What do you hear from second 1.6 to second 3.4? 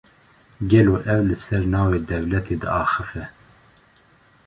navê dewletê diaxife?